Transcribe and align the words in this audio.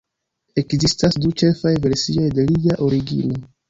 Ekzistas 0.61 1.19
du 1.27 1.31
ĉefaj 1.43 1.77
versioj 1.87 2.29
de 2.41 2.51
lia 2.53 2.83
origino. 2.91 3.45